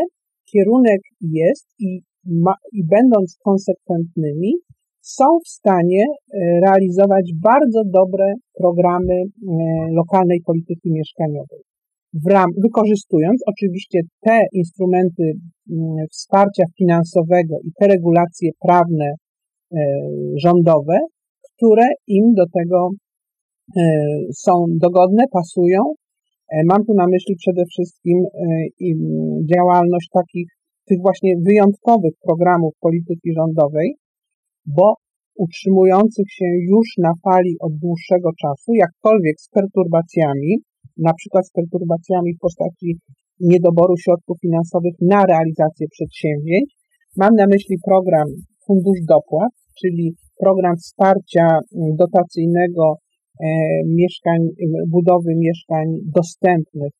[0.52, 4.54] kierunek jest i, ma, i będąc konsekwentnymi,
[5.02, 9.24] są w stanie e, realizować bardzo dobre programy
[9.92, 11.60] lokalnej polityki mieszkaniowej
[12.14, 19.78] w ram, wykorzystując oczywiście te instrumenty mm, wsparcia finansowego i te regulacje prawne e,
[20.36, 21.00] rządowe,
[21.56, 22.90] które im do tego
[23.78, 23.82] e,
[24.34, 25.82] są dogodne, pasują.
[26.52, 28.24] E, mam tu na myśli przede wszystkim
[29.56, 30.48] działalność takich,
[30.88, 33.96] tych właśnie wyjątkowych programów polityki rządowej,
[34.66, 34.94] bo
[35.36, 40.58] utrzymujących się już na fali od dłuższego czasu, jakkolwiek z perturbacjami,
[41.08, 42.90] na przykład z perturbacjami w postaci
[43.40, 46.68] niedoboru środków finansowych na realizację przedsięwzięć.
[47.18, 48.28] Mam na myśli program
[48.66, 51.60] Fundusz Dopłat, czyli program wsparcia
[52.04, 53.48] dotacyjnego e,
[54.00, 54.40] mieszkań,
[54.88, 55.86] budowy mieszkań
[56.18, 56.92] dostępnych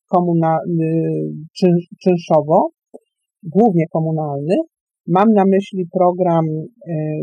[2.02, 2.68] czynszowo,
[3.42, 4.64] głównie komunalnych.
[5.06, 6.64] Mam na myśli program e,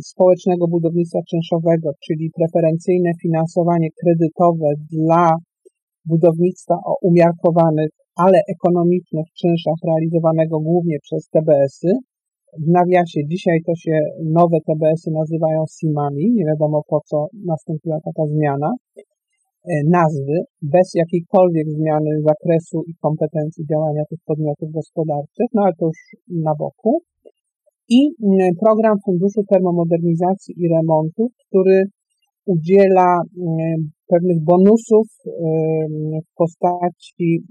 [0.02, 5.30] społecznego budownictwa czynszowego, czyli preferencyjne finansowanie kredytowe dla
[6.12, 11.92] budownictwa o umiarkowanych, ale ekonomicznych czynszach realizowanego głównie przez TBS-y.
[12.66, 14.00] W nawiasie dzisiaj to się
[14.40, 21.68] nowe TBS-y nazywają SIM-ami, nie wiadomo po co nastąpiła taka zmiana e, nazwy, bez jakiejkolwiek
[21.70, 26.00] zmiany zakresu i kompetencji działania tych podmiotów gospodarczych, no ale to już
[26.46, 27.02] na boku.
[27.90, 31.84] I mm, program Funduszu Termomodernizacji i Remontu, który
[32.46, 35.08] udziela mm, pewnych bonusów
[36.26, 37.44] w postaci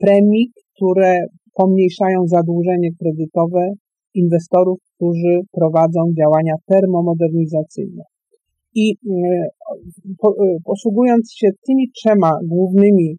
[0.00, 3.72] premii, które pomniejszają zadłużenie kredytowe
[4.14, 8.02] inwestorów, którzy prowadzą działania termomodernizacyjne.
[8.74, 8.96] I
[10.64, 13.16] posługując się tymi trzema głównymi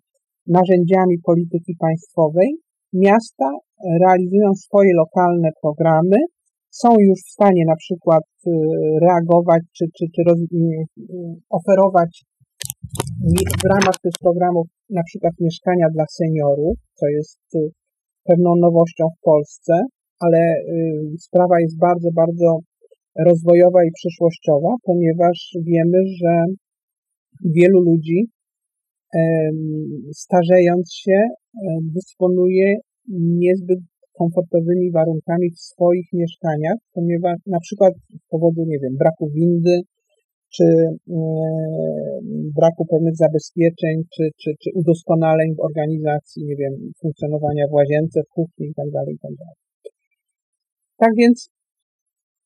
[0.47, 2.49] narzędziami polityki państwowej,
[2.93, 3.51] miasta
[4.01, 6.17] realizują swoje lokalne programy,
[6.81, 8.51] są już w stanie na przykład y,
[9.01, 10.45] reagować czy, czy, czy roz, y,
[10.99, 11.05] y,
[11.49, 12.23] oferować
[13.63, 17.39] w ramach tych programów na przykład mieszkania dla seniorów, co jest
[18.23, 19.73] pewną nowością w Polsce,
[20.19, 20.39] ale
[21.19, 22.59] sprawa jest bardzo, bardzo
[23.27, 26.45] rozwojowa i przyszłościowa, ponieważ wiemy, że
[27.45, 28.27] wielu ludzi
[30.13, 31.21] starzejąc się
[31.81, 32.75] dysponuje
[33.43, 33.79] niezbyt
[34.17, 39.75] komfortowymi warunkami w swoich mieszkaniach, ponieważ na przykład z powodu, nie wiem, braku windy,
[40.55, 40.63] czy
[41.07, 41.15] yy,
[42.59, 48.29] braku pewnych zabezpieczeń, czy, czy, czy udoskonaleń w organizacji, nie wiem, funkcjonowania w łazience, w
[48.35, 49.43] kuchni itd., tak itd.
[49.83, 49.93] Tak,
[50.97, 51.49] tak więc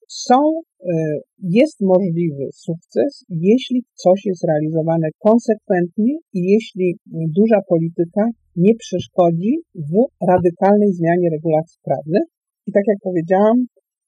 [0.09, 0.93] są, e,
[1.39, 6.97] jest możliwy sukces, jeśli coś jest realizowane konsekwentnie i jeśli
[7.37, 8.23] duża polityka
[8.55, 9.91] nie przeszkodzi w
[10.31, 12.25] radykalnej zmianie regulacji prawnych.
[12.67, 13.57] I tak jak powiedziałam,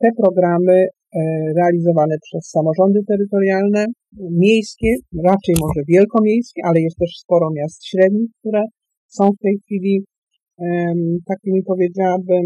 [0.01, 0.87] te programy e,
[1.59, 3.85] realizowane przez samorządy terytorialne,
[4.47, 4.89] miejskie,
[5.23, 8.61] raczej może wielkomiejskie, ale jest też sporo miast średnich, które
[9.07, 10.03] są w tej chwili
[11.27, 12.45] takimi powiedziałabym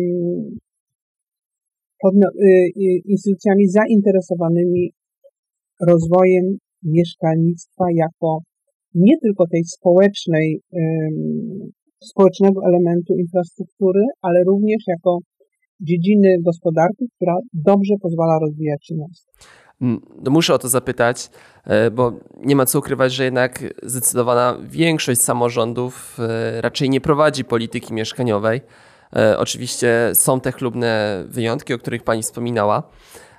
[3.05, 4.91] instytucjami zainteresowanymi
[5.87, 8.39] rozwojem mieszkalnictwa jako
[8.93, 10.61] nie tylko tej społecznej,
[12.03, 15.19] społecznego elementu infrastruktury, ale również jako
[15.79, 19.31] dziedziny gospodarki, która dobrze pozwala rozwijać się miasto.
[20.23, 21.29] No muszę o to zapytać,
[21.63, 22.13] e, bo
[22.45, 28.61] nie ma co ukrywać, że jednak zdecydowana większość samorządów e, raczej nie prowadzi polityki mieszkaniowej.
[29.15, 32.83] E, oczywiście są te chlubne wyjątki, o których pani wspominała,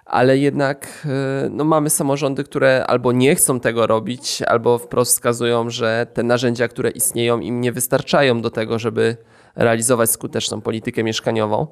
[0.04, 1.06] ale jednak
[1.44, 6.22] e, no, mamy samorządy, które albo nie chcą tego robić, albo wprost wskazują, że te
[6.22, 9.16] narzędzia, które istnieją, im nie wystarczają do tego, żeby
[9.56, 11.66] realizować skuteczną politykę mieszkaniową.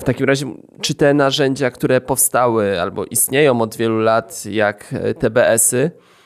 [0.00, 0.46] W takim razie,
[0.80, 6.23] czy te narzędzia, które powstały albo istnieją od wielu lat, jak TBS-y, E,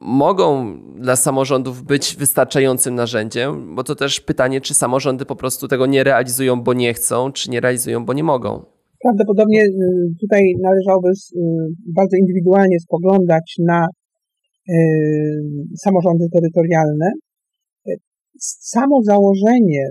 [0.00, 5.86] mogą dla samorządów być wystarczającym narzędziem, bo to też pytanie, czy samorządy po prostu tego
[5.86, 8.64] nie realizują, bo nie chcą, czy nie realizują, bo nie mogą.
[9.02, 9.70] Prawdopodobnie y,
[10.20, 11.40] tutaj należałoby y,
[11.94, 14.74] bardzo indywidualnie spoglądać na y,
[15.76, 17.10] samorządy terytorialne.
[18.60, 19.88] Samo założenie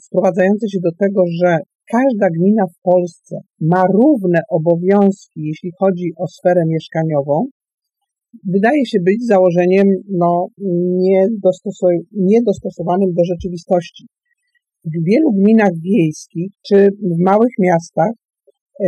[0.00, 1.58] sprowadzające się do tego, że
[1.90, 7.46] każda gmina w Polsce ma równe obowiązki, jeśli chodzi o sferę mieszkaniową,
[8.54, 10.46] wydaje się być założeniem no,
[12.12, 14.06] niedostosowanym do rzeczywistości.
[14.84, 18.12] W wielu gminach wiejskich czy w małych miastach
[18.80, 18.86] e,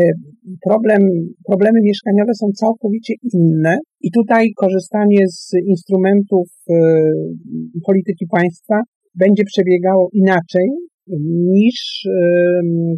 [0.69, 1.01] problem,
[1.47, 6.75] problemy mieszkaniowe są całkowicie inne i tutaj korzystanie z instrumentów e,
[7.87, 8.81] polityki państwa
[9.15, 10.69] będzie przebiegało inaczej
[11.55, 12.13] niż e,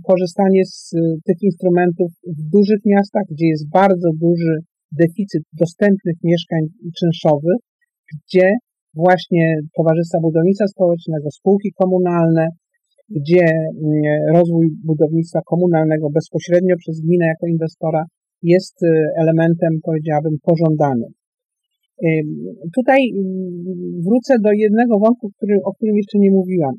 [0.07, 0.91] korzystanie z
[1.27, 4.59] tych instrumentów w dużych miastach, gdzie jest bardzo duży
[4.93, 6.63] deficyt dostępnych mieszkań
[6.99, 7.61] czynszowych,
[8.19, 8.49] gdzie
[8.95, 9.45] właśnie
[9.77, 12.47] Towarzystwa Budownictwa Społecznego, spółki komunalne,
[13.19, 18.05] gdzie mm, rozwój budownictwa komunalnego bezpośrednio przez gminę jako inwestora
[18.43, 18.87] jest y,
[19.23, 21.13] elementem, powiedziałabym, pożądanym.
[22.77, 26.75] Tutaj mm, wrócę do jednego wątku, który, o którym jeszcze nie mówiłam.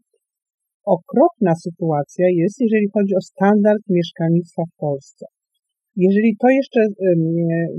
[0.85, 5.25] Okropna sytuacja jest, jeżeli chodzi o standard mieszkalnictwa w Polsce.
[6.07, 6.81] Jeżeli to jeszcze,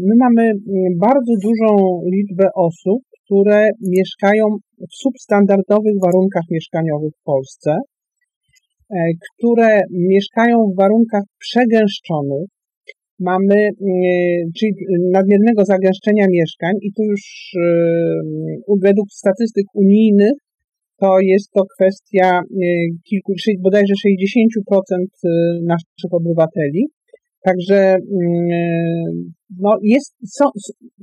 [0.09, 0.53] my mamy
[1.01, 4.45] bardzo dużą liczbę osób, które mieszkają
[4.91, 7.71] w substandardowych warunkach mieszkaniowych w Polsce,
[8.91, 8.97] e,
[9.33, 9.81] które
[10.15, 12.47] mieszkają w warunkach przegęszczonych,
[13.21, 13.71] mamy, e,
[14.57, 14.73] czyli
[15.19, 17.23] nadmiernego zagęszczenia mieszkań i tu już
[18.83, 20.33] według statystyk unijnych
[21.01, 22.41] to jest to kwestia
[23.09, 25.07] kilku, bodajże 60%
[25.63, 26.87] naszych obywateli.
[27.45, 30.51] Także mm, no jest, co,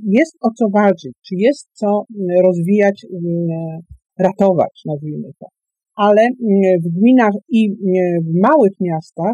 [0.03, 3.79] jest o co walczyć, czy jest co mm, rozwijać, mm,
[4.19, 5.47] ratować, nazwijmy to.
[5.95, 6.27] Ale
[6.85, 7.69] w gminach i
[8.27, 9.33] w małych miastach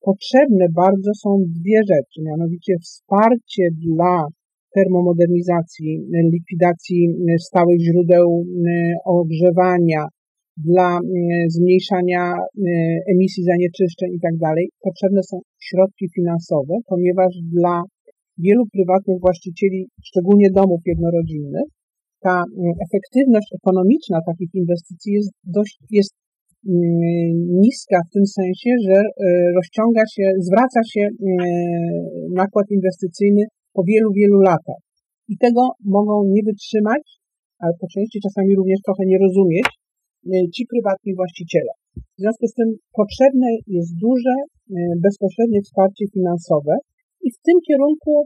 [0.00, 4.26] potrzebne bardzo są dwie rzeczy, mianowicie wsparcie dla
[4.74, 8.44] termomodernizacji, likwidacji stałych źródeł
[9.04, 10.04] ogrzewania,
[10.68, 12.40] dla mm, zmniejszania y,
[13.14, 14.34] emisji zanieczyszczeń i tak
[14.86, 15.36] potrzebne są
[15.68, 17.82] środki finansowe, ponieważ dla
[18.38, 21.68] wielu prywatnych właścicieli, szczególnie domów jednorodzinnych,
[22.26, 26.14] ta mm, efektywność ekonomiczna takich inwestycji jest dość, jest
[26.68, 27.32] mm,
[27.64, 28.96] niska w tym sensie, że
[29.56, 31.02] rozciąga się, zwraca się
[32.42, 33.42] nakład inwestycyjny
[33.74, 34.82] po wielu, wielu latach.
[35.28, 37.04] I tego mogą nie wytrzymać,
[37.62, 39.68] ale po części czasami również trochę nie rozumieć,
[40.54, 41.72] ci prywatni właściciele.
[41.96, 42.68] W związku z tym
[43.00, 44.74] potrzebne jest duże, y,
[45.06, 46.74] bezpośrednie wsparcie finansowe
[47.26, 48.24] i w tym kierunku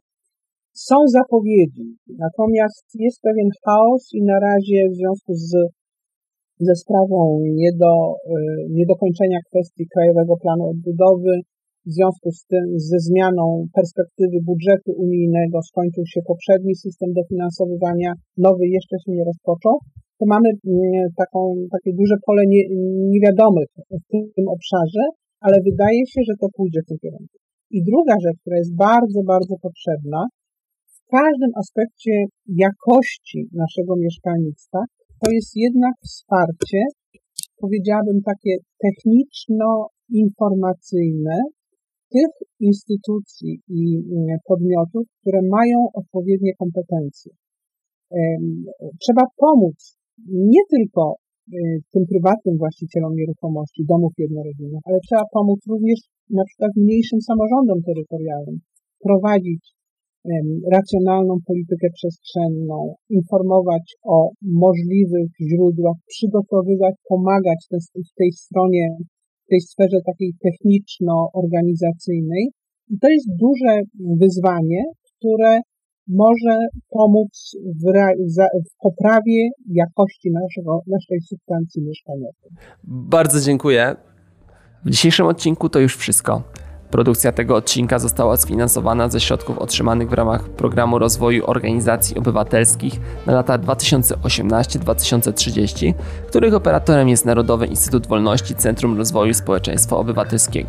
[0.73, 1.87] są zapowiedzi.
[2.19, 5.51] Natomiast jest pewien chaos i na razie w związku z,
[6.69, 7.19] ze sprawą
[7.63, 8.41] nie do, y,
[8.71, 11.35] niedokończenia kwestii Krajowego Planu Odbudowy,
[11.87, 18.67] w związku z tym ze zmianą perspektywy budżetu unijnego skończył się poprzedni system dofinansowywania, nowy
[18.69, 19.79] jeszcze się nie rozpoczął
[20.25, 20.57] to mamy mm,
[21.23, 21.41] taką,
[21.73, 22.63] takie duże pole nie,
[23.13, 23.93] niewiadomych w
[24.37, 25.05] tym obszarze,
[25.41, 27.37] ale wydaje się, że to pójdzie w tym kierunku.
[27.71, 30.21] I druga rzecz, która jest bardzo, bardzo potrzebna,
[30.97, 32.15] w każdym aspekcie
[32.67, 34.79] jakości naszego mieszkalnictwa,
[35.21, 36.81] to jest jednak wsparcie,
[37.61, 38.53] powiedziałabym takie
[38.85, 41.37] techniczno-informacyjne
[42.13, 47.33] tych instytucji i mm, podmiotów, które mają odpowiednie kompetencje.
[49.01, 49.97] Trzeba pomóc
[50.29, 51.57] nie tylko y,
[51.93, 56.01] tym prywatnym właścicielom nieruchomości, domów jednorodzinnych, ale trzeba pomóc również
[56.31, 58.59] na przykład mniejszym samorządom terytorialnym
[59.07, 59.75] prowadzić
[60.73, 67.67] racjonalną politykę przestrzenną, informować o możliwych źródłach, przygotowywać, pomagać
[68.11, 68.89] w tej stronie,
[69.45, 72.49] w tej sferze takiej techniczno-organizacyjnej.
[72.89, 73.81] I to jest duże
[74.21, 75.61] wyzwanie, które
[76.09, 76.59] może
[76.91, 77.93] pomóc w,
[78.69, 82.51] w poprawie jakości naszego, naszej substancji mieszkaniowej.
[82.85, 83.97] Bardzo dziękuję.
[84.85, 86.43] W dzisiejszym odcinku to już wszystko.
[86.91, 93.33] Produkcja tego odcinka została sfinansowana ze środków otrzymanych w ramach Programu Rozwoju Organizacji Obywatelskich na
[93.33, 95.95] lata 2018-2030,
[96.29, 100.69] których operatorem jest Narodowy Instytut Wolności Centrum Rozwoju Społeczeństwa Obywatelskiego.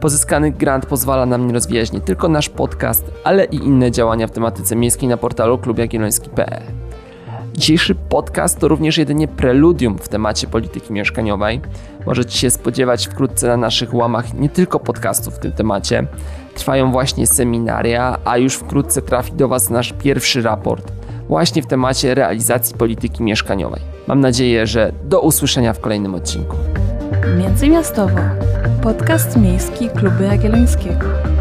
[0.00, 4.76] Pozyskany grant pozwala nam rozwijać nie tylko nasz podcast, ale i inne działania w tematyce
[4.76, 6.87] miejskiej na portalu klubjagielloński.pl.
[7.58, 11.60] Dzisiejszy podcast to również jedynie preludium w temacie polityki mieszkaniowej.
[12.06, 16.06] Możecie się spodziewać wkrótce na naszych łamach nie tylko podcastów w tym temacie.
[16.54, 20.92] Trwają właśnie seminaria, a już wkrótce trafi do Was nasz pierwszy raport
[21.28, 23.80] właśnie w temacie realizacji polityki mieszkaniowej.
[24.06, 26.56] Mam nadzieję, że do usłyszenia w kolejnym odcinku.
[27.38, 28.18] Międzymiastowo.
[28.82, 31.37] Podcast miejski Kluby Jagiellońskiego.